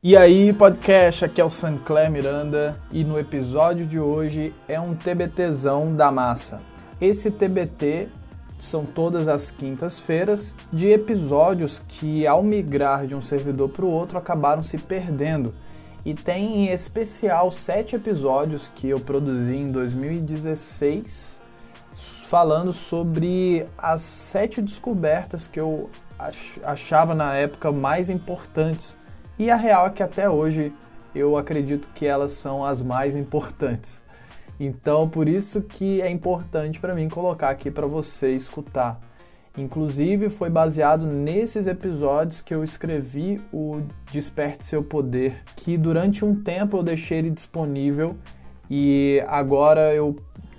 E 0.00 0.16
aí, 0.16 0.52
podcast, 0.52 1.24
aqui 1.24 1.40
é 1.40 1.44
o 1.44 1.50
Sancler 1.50 2.08
Miranda 2.08 2.78
e 2.92 3.02
no 3.02 3.18
episódio 3.18 3.84
de 3.84 3.98
hoje 3.98 4.54
é 4.68 4.78
um 4.78 4.94
TBTzão 4.94 5.92
da 5.92 6.12
massa. 6.12 6.60
Esse 7.00 7.32
TBT 7.32 8.06
são 8.60 8.86
todas 8.86 9.26
as 9.26 9.50
quintas-feiras 9.50 10.54
de 10.72 10.86
episódios 10.86 11.82
que, 11.88 12.24
ao 12.28 12.44
migrar 12.44 13.08
de 13.08 13.16
um 13.16 13.20
servidor 13.20 13.70
para 13.70 13.84
o 13.84 13.90
outro, 13.90 14.16
acabaram 14.16 14.62
se 14.62 14.78
perdendo. 14.78 15.52
E 16.04 16.14
tem 16.14 16.68
em 16.68 16.72
especial 16.72 17.50
sete 17.50 17.96
episódios 17.96 18.70
que 18.76 18.88
eu 18.88 19.00
produzi 19.00 19.56
em 19.56 19.72
2016 19.72 21.40
falando 22.28 22.72
sobre 22.72 23.66
as 23.76 24.02
sete 24.02 24.62
descobertas 24.62 25.48
que 25.48 25.58
eu 25.58 25.90
achava 26.62 27.16
na 27.16 27.34
época 27.34 27.72
mais 27.72 28.08
importantes. 28.08 28.96
E 29.38 29.50
a 29.50 29.56
real 29.56 29.86
é 29.86 29.90
que 29.90 30.02
até 30.02 30.28
hoje 30.28 30.72
eu 31.14 31.36
acredito 31.36 31.88
que 31.94 32.06
elas 32.06 32.32
são 32.32 32.64
as 32.64 32.82
mais 32.82 33.14
importantes. 33.14 34.02
Então, 34.58 35.08
por 35.08 35.28
isso 35.28 35.62
que 35.62 36.02
é 36.02 36.10
importante 36.10 36.80
para 36.80 36.94
mim 36.94 37.08
colocar 37.08 37.50
aqui 37.50 37.70
para 37.70 37.86
você 37.86 38.32
escutar. 38.32 39.00
Inclusive, 39.56 40.28
foi 40.28 40.50
baseado 40.50 41.06
nesses 41.06 41.66
episódios 41.66 42.40
que 42.40 42.54
eu 42.54 42.62
escrevi 42.62 43.40
o 43.52 43.82
Desperte 44.10 44.64
Seu 44.64 44.82
Poder, 44.82 45.42
que 45.56 45.76
durante 45.76 46.24
um 46.24 46.34
tempo 46.34 46.76
eu 46.76 46.82
deixei 46.82 47.18
ele 47.18 47.30
disponível 47.30 48.16
e 48.70 49.22
agora 49.26 49.94
eu 49.94 50.16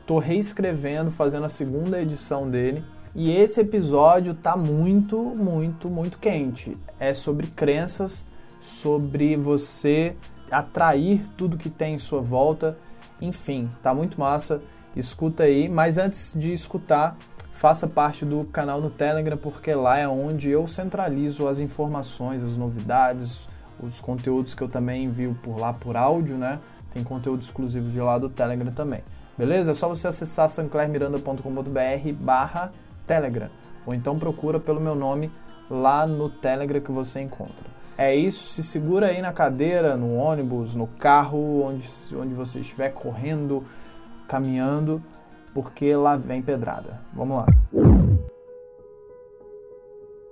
tô 0.08 0.20
reescrevendo, 0.20 1.12
fazendo 1.12 1.46
a 1.46 1.50
segunda 1.50 2.02
edição 2.02 2.50
dele. 2.50 2.84
E 3.16 3.32
esse 3.32 3.60
episódio 3.62 4.34
tá 4.34 4.56
muito, 4.56 5.18
muito, 5.18 5.90
muito 5.90 6.18
quente. 6.18 6.78
É 7.00 7.14
sobre 7.14 7.48
crenças, 7.48 8.26
sobre 8.62 9.36
você 9.36 10.16
atrair 10.52 11.24
tudo 11.38 11.58
que 11.58 11.70
tem 11.70 11.96
em 11.96 12.00
sua 12.00 12.22
volta 12.22 12.78
enfim, 13.22 13.70
tá 13.84 13.94
muito 13.94 14.20
massa. 14.20 14.62
Escuta 14.96 15.44
aí, 15.44 15.68
mas 15.70 15.98
antes 15.98 16.34
de 16.36 16.54
escutar, 16.54 17.18
faça 17.52 17.88
parte 17.88 18.26
do 18.26 18.46
canal 18.46 18.82
no 18.82 18.90
Telegram, 18.90 19.38
porque 19.38 19.74
lá 19.74 20.00
é 20.00 20.08
onde 20.08 20.50
eu 20.50 20.68
centralizo 20.68 21.48
as 21.48 21.60
informações, 21.60 22.44
as 22.44 22.56
novidades, 22.56 23.48
os 23.80 24.00
conteúdos 24.00 24.56
que 24.56 24.62
eu 24.62 24.70
também 24.70 25.06
envio 25.06 25.38
por 25.44 25.60
lá 25.60 25.74
por 25.74 25.96
áudio, 25.96 26.38
né? 26.38 26.60
Tem 26.94 27.04
conteúdo 27.04 27.42
exclusivo 27.42 27.90
de 27.90 28.00
lá 28.00 28.18
do 28.18 28.30
Telegram 28.30 28.72
também. 28.72 29.04
Beleza? 29.38 29.72
É 29.72 29.74
só 29.74 29.88
você 29.88 30.08
acessar 30.08 30.50
sanclermiranda.com.br 30.50 32.14
barra 32.20 32.72
Telegram. 33.06 33.50
Ou 33.86 33.94
então 33.94 34.18
procura 34.18 34.60
pelo 34.60 34.82
meu 34.82 34.96
nome 34.96 35.32
lá 35.70 36.08
no 36.08 36.30
Telegram 36.30 36.82
que 36.82 36.92
você 36.92 37.22
encontra. 37.22 37.79
É 38.00 38.16
isso, 38.16 38.54
se 38.54 38.64
segura 38.64 39.08
aí 39.08 39.22
na 39.22 39.34
cadeira, 39.34 39.98
no 39.98 40.16
ônibus, 40.16 40.74
no 40.74 40.88
carro, 40.88 41.66
onde, 41.66 41.86
onde 42.16 42.34
você 42.34 42.62
estiver 42.62 42.94
correndo, 42.94 43.62
caminhando, 44.26 45.04
porque 45.54 45.94
lá 45.98 46.16
vem 46.16 46.42
pedrada. 46.42 47.02
Vamos 47.14 47.40
lá. 47.40 47.46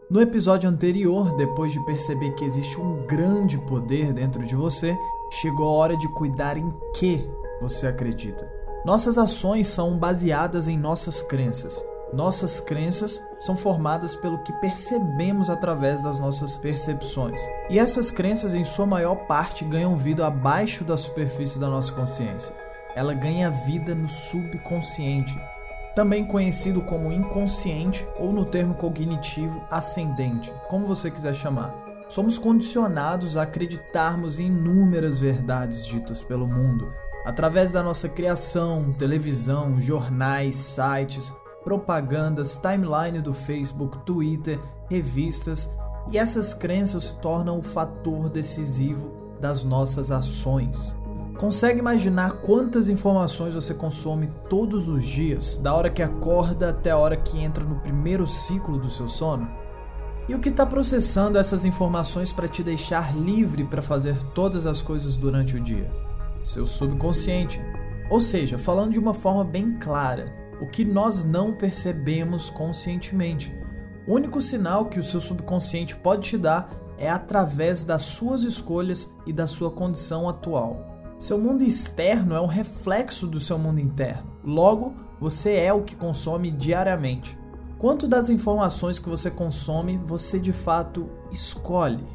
No 0.09 0.21
episódio 0.21 0.69
anterior, 0.69 1.35
depois 1.35 1.73
de 1.73 1.85
perceber 1.85 2.31
que 2.35 2.45
existe 2.45 2.79
um 2.79 3.05
grande 3.05 3.57
poder 3.57 4.13
dentro 4.13 4.45
de 4.45 4.55
você, 4.55 4.97
chegou 5.29 5.67
a 5.67 5.73
hora 5.73 5.97
de 5.97 6.07
cuidar 6.13 6.55
em 6.55 6.73
que 6.95 7.29
você 7.59 7.87
acredita. 7.87 8.49
Nossas 8.85 9.17
ações 9.17 9.67
são 9.67 9.97
baseadas 9.97 10.69
em 10.69 10.77
nossas 10.77 11.21
crenças. 11.21 11.85
Nossas 12.13 12.61
crenças 12.61 13.21
são 13.37 13.55
formadas 13.55 14.15
pelo 14.15 14.39
que 14.39 14.53
percebemos 14.53 15.49
através 15.49 16.01
das 16.01 16.19
nossas 16.19 16.57
percepções. 16.57 17.41
E 17.69 17.77
essas 17.77 18.09
crenças, 18.09 18.55
em 18.55 18.63
sua 18.63 18.85
maior 18.85 19.15
parte, 19.27 19.65
ganham 19.65 19.95
vida 19.95 20.25
abaixo 20.25 20.85
da 20.85 20.95
superfície 20.95 21.59
da 21.59 21.67
nossa 21.67 21.91
consciência. 21.91 22.55
Ela 22.95 23.13
ganha 23.13 23.51
vida 23.51 23.93
no 23.93 24.07
subconsciente, 24.07 25.37
também 25.95 26.25
conhecido 26.25 26.81
como 26.81 27.11
inconsciente 27.11 28.07
ou 28.17 28.31
no 28.31 28.45
termo 28.45 28.73
cognitivo 28.73 29.61
ascendente, 29.69 30.51
como 30.69 30.85
você 30.85 31.11
quiser 31.11 31.35
chamar. 31.35 31.75
Somos 32.07 32.37
condicionados 32.37 33.35
a 33.35 33.41
acreditarmos 33.41 34.39
em 34.39 34.47
inúmeras 34.47 35.19
verdades 35.19 35.85
ditas 35.85 36.23
pelo 36.23 36.47
mundo, 36.47 36.93
através 37.25 37.73
da 37.73 37.83
nossa 37.83 38.07
criação, 38.07 38.93
televisão, 38.93 39.77
jornais, 39.77 40.55
sites, 40.55 41.33
propagandas, 41.67 42.55
timeline 42.55 43.19
do 43.19 43.33
Facebook, 43.33 43.97
Twitter, 44.05 44.57
revistas, 44.89 45.69
e 46.09 46.17
essas 46.17 46.53
crenças 46.53 47.03
se 47.03 47.19
tornam 47.19 47.59
o 47.59 47.61
fator 47.61 48.29
decisivo 48.29 49.11
das 49.41 49.65
nossas 49.65 50.09
ações. 50.09 50.95
Consegue 51.37 51.79
imaginar 51.79 52.37
quantas 52.37 52.87
informações 52.87 53.53
você 53.53 53.73
consome 53.73 54.31
todos 54.49 54.87
os 54.87 55.03
dias, 55.03 55.57
da 55.57 55.73
hora 55.73 55.89
que 55.89 56.01
acorda 56.01 56.69
até 56.69 56.91
a 56.91 56.97
hora 56.97 57.17
que 57.17 57.37
entra 57.37 57.65
no 57.65 57.81
primeiro 57.81 58.25
ciclo 58.25 58.77
do 58.77 58.89
seu 58.89 59.09
sono? 59.09 59.45
E 60.29 60.33
o 60.33 60.39
que 60.39 60.47
está 60.47 60.65
processando 60.65 61.37
essas 61.37 61.65
informações 61.65 62.31
para 62.31 62.47
te 62.47 62.63
deixar 62.63 63.13
livre 63.13 63.65
para 63.65 63.81
fazer 63.81 64.15
todas 64.33 64.65
as 64.65 64.81
coisas 64.81 65.17
durante 65.17 65.57
o 65.57 65.59
dia? 65.59 65.91
Seu 66.41 66.65
subconsciente. 66.65 67.59
Ou 68.09 68.21
seja, 68.21 68.57
falando 68.57 68.93
de 68.93 68.99
uma 68.99 69.13
forma 69.13 69.43
bem 69.43 69.73
clara, 69.77 70.46
o 70.61 70.65
que 70.65 70.83
nós 70.83 71.23
não 71.23 71.53
percebemos 71.53 72.49
conscientemente. 72.49 73.53
O 74.07 74.13
único 74.13 74.41
sinal 74.41 74.85
que 74.85 74.99
o 74.99 75.03
seu 75.03 75.19
subconsciente 75.19 75.95
pode 75.95 76.29
te 76.29 76.37
dar 76.37 76.69
é 76.97 77.09
através 77.09 77.83
das 77.83 78.03
suas 78.03 78.43
escolhas 78.43 79.13
e 79.25 79.33
da 79.33 79.45
sua 79.45 79.69
condição 79.69 80.27
atual. 80.27 80.97
Seu 81.19 81.37
mundo 81.37 81.63
externo 81.63 82.35
é 82.35 82.41
um 82.41 82.45
reflexo 82.45 83.27
do 83.27 83.39
seu 83.39 83.57
mundo 83.57 83.79
interno. 83.79 84.31
Logo, 84.43 84.93
você 85.19 85.55
é 85.55 85.73
o 85.73 85.83
que 85.83 85.95
consome 85.95 86.51
diariamente. 86.51 87.37
Quanto 87.77 88.07
das 88.07 88.29
informações 88.29 88.97
que 88.97 89.09
você 89.09 89.29
consome 89.29 89.97
você 89.97 90.39
de 90.39 90.53
fato 90.53 91.09
escolhe? 91.31 92.05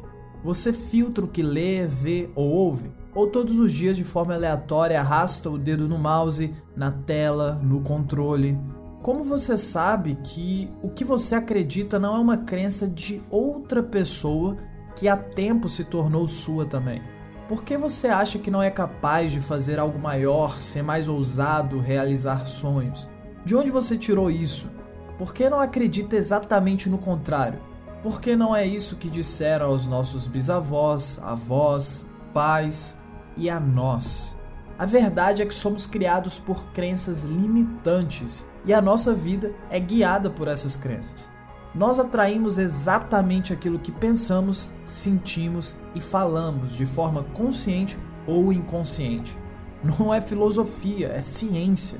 Você 0.43 0.73
filtra 0.73 1.23
o 1.23 1.27
que 1.27 1.41
lê, 1.41 1.85
vê 1.87 2.29
ou 2.35 2.49
ouve? 2.49 2.91
Ou 3.15 3.27
todos 3.27 3.57
os 3.59 3.71
dias 3.71 3.95
de 3.95 4.03
forma 4.03 4.33
aleatória 4.33 4.99
arrasta 4.99 5.49
o 5.49 5.57
dedo 5.57 5.87
no 5.87 5.97
mouse, 5.97 6.53
na 6.75 6.91
tela, 6.91 7.59
no 7.63 7.81
controle. 7.81 8.57
Como 9.01 9.23
você 9.23 9.57
sabe 9.57 10.15
que 10.23 10.71
o 10.81 10.89
que 10.89 11.03
você 11.03 11.35
acredita 11.35 11.99
não 11.99 12.15
é 12.15 12.19
uma 12.19 12.37
crença 12.37 12.87
de 12.87 13.21
outra 13.29 13.83
pessoa 13.83 14.57
que 14.95 15.07
há 15.07 15.17
tempo 15.17 15.67
se 15.67 15.83
tornou 15.83 16.27
sua 16.27 16.65
também? 16.65 17.01
Por 17.47 17.63
que 17.63 17.77
você 17.77 18.07
acha 18.07 18.39
que 18.39 18.49
não 18.49 18.63
é 18.63 18.71
capaz 18.71 19.31
de 19.31 19.41
fazer 19.41 19.77
algo 19.77 19.99
maior, 19.99 20.61
ser 20.61 20.81
mais 20.81 21.07
ousado, 21.07 21.79
realizar 21.79 22.47
sonhos? 22.47 23.09
De 23.45 23.55
onde 23.55 23.69
você 23.69 23.97
tirou 23.97 24.31
isso? 24.31 24.69
Por 25.17 25.33
que 25.33 25.49
não 25.49 25.59
acredita 25.59 26.15
exatamente 26.15 26.89
no 26.89 26.97
contrário? 26.97 27.59
Por 28.01 28.19
que 28.21 28.35
não 28.35 28.55
é 28.55 28.65
isso 28.65 28.95
que 28.95 29.09
disseram 29.09 29.67
aos 29.67 29.85
nossos 29.85 30.25
bisavós, 30.25 31.19
avós, 31.21 32.07
pais, 32.33 32.97
e 33.37 33.49
a 33.49 33.59
nós. 33.59 34.37
A 34.77 34.85
verdade 34.85 35.41
é 35.41 35.45
que 35.45 35.53
somos 35.53 35.85
criados 35.85 36.39
por 36.39 36.65
crenças 36.73 37.23
limitantes 37.23 38.47
e 38.65 38.73
a 38.73 38.81
nossa 38.81 39.13
vida 39.13 39.53
é 39.69 39.79
guiada 39.79 40.29
por 40.29 40.47
essas 40.47 40.75
crenças. 40.75 41.29
Nós 41.75 41.99
atraímos 41.99 42.57
exatamente 42.57 43.53
aquilo 43.53 43.79
que 43.79 43.91
pensamos, 43.91 44.71
sentimos 44.85 45.79
e 45.95 46.01
falamos 46.01 46.73
de 46.73 46.85
forma 46.85 47.23
consciente 47.33 47.97
ou 48.27 48.53
inconsciente. 48.53 49.37
Não 49.83 50.13
é 50.13 50.21
filosofia, 50.21 51.07
é 51.09 51.21
ciência. 51.21 51.99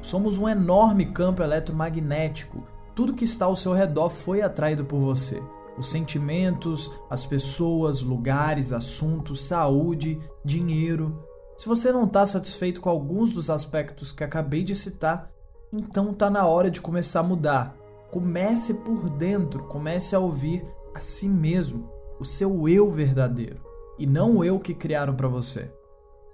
Somos 0.00 0.38
um 0.38 0.48
enorme 0.48 1.06
campo 1.06 1.42
eletromagnético. 1.42 2.66
Tudo 2.94 3.14
que 3.14 3.24
está 3.24 3.44
ao 3.44 3.56
seu 3.56 3.72
redor 3.72 4.08
foi 4.08 4.42
atraído 4.42 4.84
por 4.84 4.98
você 4.98 5.42
os 5.80 5.90
sentimentos, 5.90 6.90
as 7.08 7.24
pessoas, 7.24 8.02
lugares, 8.02 8.70
assuntos, 8.70 9.42
saúde, 9.42 10.20
dinheiro. 10.44 11.26
Se 11.56 11.66
você 11.66 11.90
não 11.90 12.04
está 12.04 12.24
satisfeito 12.26 12.80
com 12.80 12.90
alguns 12.90 13.32
dos 13.32 13.48
aspectos 13.48 14.12
que 14.12 14.22
acabei 14.22 14.62
de 14.62 14.76
citar, 14.76 15.30
então 15.72 16.10
está 16.10 16.28
na 16.28 16.46
hora 16.46 16.70
de 16.70 16.82
começar 16.82 17.20
a 17.20 17.24
mudar. 17.24 17.74
Comece 18.10 18.74
por 18.74 19.08
dentro, 19.08 19.64
comece 19.64 20.14
a 20.14 20.18
ouvir 20.18 20.64
a 20.94 21.00
si 21.00 21.28
mesmo, 21.28 21.90
o 22.18 22.24
seu 22.24 22.68
eu 22.68 22.90
verdadeiro, 22.90 23.62
e 23.98 24.06
não 24.06 24.36
o 24.36 24.44
eu 24.44 24.58
que 24.60 24.74
criaram 24.74 25.14
para 25.14 25.28
você. 25.28 25.72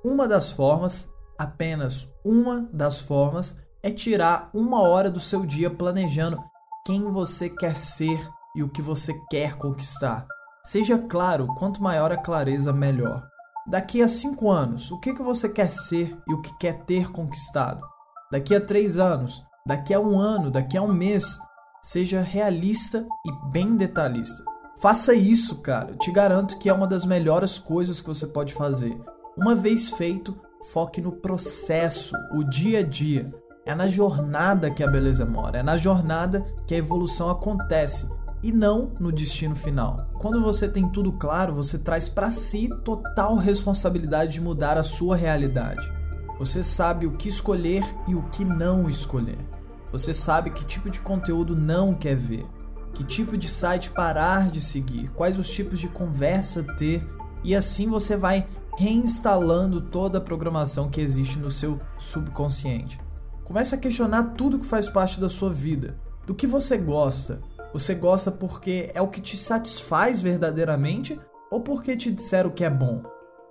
Uma 0.02 0.26
das 0.26 0.50
formas, 0.50 1.08
apenas 1.38 2.08
uma 2.24 2.68
das 2.72 3.00
formas, 3.00 3.56
é 3.80 3.92
tirar 3.92 4.50
uma 4.52 4.80
hora 4.80 5.08
do 5.08 5.20
seu 5.20 5.46
dia 5.46 5.70
planejando 5.70 6.42
quem 6.84 7.02
você 7.04 7.48
quer 7.48 7.76
ser 7.76 8.18
e 8.56 8.62
o 8.62 8.68
que 8.68 8.80
você 8.82 9.12
quer 9.30 9.56
conquistar. 9.56 10.26
Seja 10.64 10.98
claro, 10.98 11.46
quanto 11.58 11.82
maior 11.82 12.10
a 12.10 12.16
clareza, 12.16 12.72
melhor. 12.72 13.24
Daqui 13.68 14.02
a 14.02 14.08
cinco 14.08 14.50
anos, 14.50 14.90
o 14.90 14.98
que, 14.98 15.14
que 15.14 15.22
você 15.22 15.48
quer 15.48 15.68
ser 15.68 16.16
e 16.26 16.34
o 16.34 16.40
que 16.40 16.56
quer 16.58 16.84
ter 16.84 17.12
conquistado? 17.12 17.80
Daqui 18.32 18.54
a 18.54 18.60
três 18.60 18.98
anos, 18.98 19.42
daqui 19.66 19.92
a 19.92 20.00
um 20.00 20.18
ano, 20.18 20.50
daqui 20.50 20.76
a 20.76 20.82
um 20.82 20.92
mês, 20.92 21.38
seja 21.82 22.20
realista 22.20 23.06
e 23.24 23.50
bem 23.52 23.76
detalhista. 23.76 24.42
Faça 24.78 25.14
isso, 25.14 25.62
cara. 25.62 25.92
Eu 25.92 25.98
te 25.98 26.10
garanto 26.10 26.58
que 26.58 26.68
é 26.68 26.72
uma 26.72 26.86
das 26.86 27.04
melhores 27.04 27.58
coisas 27.58 28.00
que 28.00 28.08
você 28.08 28.26
pode 28.26 28.52
fazer. 28.52 28.98
Uma 29.36 29.54
vez 29.54 29.90
feito, 29.90 30.36
foque 30.72 31.00
no 31.00 31.12
processo, 31.12 32.14
o 32.34 32.42
dia 32.42 32.80
a 32.80 32.82
dia. 32.82 33.32
É 33.64 33.74
na 33.74 33.88
jornada 33.88 34.70
que 34.70 34.82
a 34.82 34.90
beleza 34.90 35.26
mora, 35.26 35.58
é 35.58 35.62
na 35.62 35.76
jornada 35.76 36.44
que 36.66 36.74
a 36.74 36.78
evolução 36.78 37.30
acontece 37.30 38.08
e 38.42 38.52
não 38.52 38.92
no 39.00 39.10
destino 39.10 39.56
final. 39.56 40.08
Quando 40.14 40.42
você 40.42 40.68
tem 40.68 40.88
tudo 40.88 41.12
claro, 41.12 41.54
você 41.54 41.78
traz 41.78 42.08
para 42.08 42.30
si 42.30 42.68
total 42.84 43.36
responsabilidade 43.36 44.34
de 44.34 44.40
mudar 44.40 44.76
a 44.78 44.82
sua 44.82 45.16
realidade. 45.16 45.90
Você 46.38 46.62
sabe 46.62 47.06
o 47.06 47.16
que 47.16 47.28
escolher 47.28 47.82
e 48.06 48.14
o 48.14 48.22
que 48.24 48.44
não 48.44 48.88
escolher. 48.90 49.38
Você 49.90 50.12
sabe 50.12 50.50
que 50.50 50.64
tipo 50.64 50.90
de 50.90 51.00
conteúdo 51.00 51.56
não 51.56 51.94
quer 51.94 52.16
ver, 52.16 52.44
que 52.92 53.02
tipo 53.02 53.36
de 53.36 53.48
site 53.48 53.90
parar 53.90 54.50
de 54.50 54.60
seguir, 54.60 55.10
quais 55.10 55.38
os 55.38 55.48
tipos 55.48 55.78
de 55.78 55.88
conversa 55.88 56.62
ter, 56.76 57.06
e 57.42 57.54
assim 57.54 57.88
você 57.88 58.16
vai 58.16 58.46
reinstalando 58.76 59.80
toda 59.80 60.18
a 60.18 60.20
programação 60.20 60.90
que 60.90 61.00
existe 61.00 61.38
no 61.38 61.50
seu 61.50 61.80
subconsciente. 61.96 63.00
Comece 63.44 63.74
a 63.74 63.78
questionar 63.78 64.34
tudo 64.36 64.58
que 64.58 64.66
faz 64.66 64.88
parte 64.88 65.18
da 65.18 65.28
sua 65.28 65.50
vida. 65.50 65.96
Do 66.26 66.34
que 66.34 66.46
você 66.46 66.76
gosta? 66.76 67.40
Você 67.72 67.94
gosta 67.94 68.30
porque 68.30 68.90
é 68.94 69.02
o 69.02 69.08
que 69.08 69.20
te 69.20 69.36
satisfaz 69.36 70.22
verdadeiramente 70.22 71.20
ou 71.50 71.60
porque 71.60 71.96
te 71.96 72.10
disseram 72.10 72.50
que 72.50 72.64
é 72.64 72.70
bom? 72.70 73.02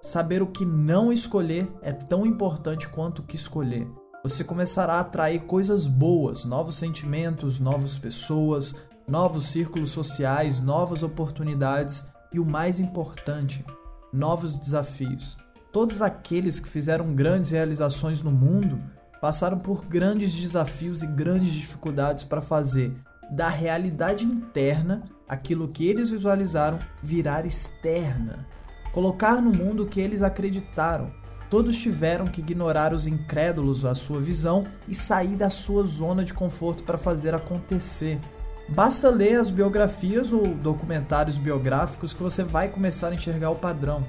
Saber 0.01 0.41
o 0.41 0.47
que 0.47 0.65
não 0.65 1.11
escolher 1.11 1.67
é 1.81 1.91
tão 1.91 2.25
importante 2.25 2.87
quanto 2.87 3.19
o 3.19 3.23
que 3.23 3.35
escolher. 3.35 3.87
Você 4.23 4.43
começará 4.43 4.93
a 4.93 4.99
atrair 5.01 5.41
coisas 5.41 5.85
boas, 5.87 6.45
novos 6.45 6.77
sentimentos, 6.77 7.59
novas 7.59 7.97
pessoas, 7.97 8.75
novos 9.07 9.47
círculos 9.47 9.91
sociais, 9.91 10.59
novas 10.59 11.03
oportunidades 11.03 12.05
e 12.33 12.39
o 12.39 12.45
mais 12.45 12.79
importante, 12.79 13.63
novos 14.11 14.57
desafios. 14.57 15.37
Todos 15.71 16.01
aqueles 16.01 16.59
que 16.59 16.69
fizeram 16.69 17.13
grandes 17.13 17.51
realizações 17.51 18.21
no 18.21 18.31
mundo 18.31 18.81
passaram 19.21 19.57
por 19.57 19.85
grandes 19.85 20.33
desafios 20.33 21.03
e 21.03 21.07
grandes 21.07 21.51
dificuldades 21.51 22.23
para 22.23 22.41
fazer 22.41 22.95
da 23.29 23.49
realidade 23.49 24.25
interna 24.25 25.03
aquilo 25.27 25.67
que 25.67 25.87
eles 25.87 26.09
visualizaram 26.09 26.79
virar 27.01 27.45
externa, 27.45 28.47
colocar 28.91 29.41
no 29.41 29.51
mundo 29.51 29.83
o 29.83 29.87
que 29.87 29.99
eles 29.99 30.21
acreditaram. 30.21 31.11
Todos 31.49 31.77
tiveram 31.77 32.27
que 32.27 32.41
ignorar 32.41 32.93
os 32.93 33.07
incrédulos 33.07 33.85
à 33.85 33.93
sua 33.93 34.19
visão 34.19 34.65
e 34.87 34.95
sair 34.95 35.35
da 35.35 35.49
sua 35.49 35.83
zona 35.83 36.23
de 36.23 36.33
conforto 36.33 36.83
para 36.83 36.97
fazer 36.97 37.33
acontecer. 37.33 38.19
Basta 38.67 39.09
ler 39.09 39.39
as 39.39 39.51
biografias 39.51 40.33
ou 40.33 40.47
documentários 40.47 41.37
biográficos 41.37 42.13
que 42.13 42.23
você 42.23 42.43
vai 42.43 42.67
começar 42.67 43.09
a 43.09 43.13
enxergar 43.13 43.51
o 43.51 43.55
padrão. 43.55 44.03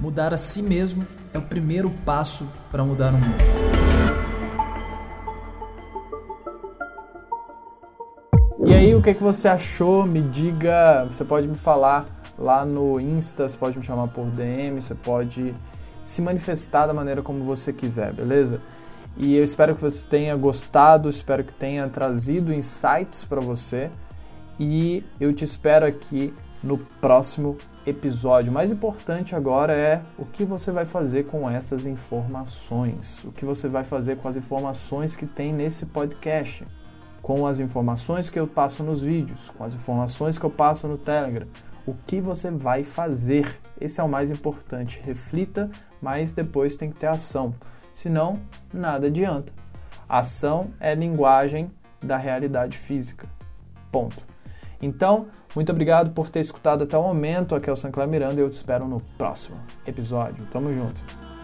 Mudar 0.00 0.34
a 0.34 0.36
si 0.36 0.62
mesmo 0.62 1.06
é 1.32 1.38
o 1.38 1.42
primeiro 1.42 1.90
passo 2.04 2.46
para 2.70 2.82
mudar 2.82 3.10
o 3.10 3.18
mundo. 3.18 3.79
O 9.00 9.02
que, 9.02 9.14
que 9.14 9.22
você 9.22 9.48
achou? 9.48 10.04
Me 10.04 10.20
diga, 10.20 11.06
você 11.10 11.24
pode 11.24 11.48
me 11.48 11.56
falar 11.56 12.06
lá 12.38 12.66
no 12.66 13.00
Insta, 13.00 13.48
você 13.48 13.56
pode 13.56 13.78
me 13.78 13.82
chamar 13.82 14.08
por 14.08 14.26
DM, 14.26 14.78
você 14.78 14.94
pode 14.94 15.54
se 16.04 16.20
manifestar 16.20 16.86
da 16.86 16.92
maneira 16.92 17.22
como 17.22 17.42
você 17.42 17.72
quiser, 17.72 18.12
beleza? 18.12 18.60
E 19.16 19.34
eu 19.34 19.42
espero 19.42 19.74
que 19.74 19.80
você 19.80 20.06
tenha 20.06 20.36
gostado, 20.36 21.08
espero 21.08 21.42
que 21.42 21.52
tenha 21.54 21.88
trazido 21.88 22.52
insights 22.52 23.24
para 23.24 23.40
você. 23.40 23.90
E 24.58 25.02
eu 25.18 25.32
te 25.32 25.46
espero 25.46 25.86
aqui 25.86 26.34
no 26.62 26.76
próximo 26.76 27.56
episódio. 27.86 28.50
O 28.50 28.54
mais 28.54 28.70
importante 28.70 29.34
agora 29.34 29.72
é 29.72 30.02
o 30.18 30.26
que 30.26 30.44
você 30.44 30.70
vai 30.70 30.84
fazer 30.84 31.24
com 31.24 31.48
essas 31.48 31.86
informações. 31.86 33.24
O 33.24 33.32
que 33.32 33.46
você 33.46 33.66
vai 33.66 33.82
fazer 33.82 34.18
com 34.18 34.28
as 34.28 34.36
informações 34.36 35.16
que 35.16 35.24
tem 35.24 35.54
nesse 35.54 35.86
podcast 35.86 36.66
com 37.22 37.46
as 37.46 37.60
informações 37.60 38.30
que 38.30 38.38
eu 38.38 38.46
passo 38.46 38.82
nos 38.82 39.02
vídeos, 39.02 39.50
com 39.56 39.64
as 39.64 39.74
informações 39.74 40.38
que 40.38 40.44
eu 40.44 40.50
passo 40.50 40.88
no 40.88 40.98
Telegram. 40.98 41.46
O 41.86 41.94
que 42.06 42.20
você 42.20 42.50
vai 42.50 42.84
fazer? 42.84 43.58
Esse 43.80 44.00
é 44.00 44.04
o 44.04 44.08
mais 44.08 44.30
importante. 44.30 45.00
Reflita, 45.02 45.70
mas 46.00 46.32
depois 46.32 46.76
tem 46.76 46.90
que 46.90 46.98
ter 46.98 47.06
ação. 47.06 47.54
Senão, 47.92 48.38
nada 48.72 49.06
adianta. 49.06 49.52
Ação 50.08 50.70
é 50.78 50.94
linguagem 50.94 51.70
da 52.02 52.16
realidade 52.16 52.76
física. 52.76 53.28
Ponto. 53.90 54.22
Então, 54.80 55.26
muito 55.54 55.70
obrigado 55.72 56.12
por 56.12 56.30
ter 56.30 56.40
escutado 56.40 56.84
até 56.84 56.96
o 56.96 57.02
momento. 57.02 57.54
Aqui 57.54 57.68
é 57.68 57.72
o 57.72 57.76
Sancler 57.76 58.08
Miranda 58.08 58.34
e 58.34 58.38
eu 58.40 58.48
te 58.48 58.54
espero 58.54 58.86
no 58.86 59.00
próximo 59.18 59.56
episódio. 59.86 60.46
Tamo 60.46 60.72
junto. 60.72 61.39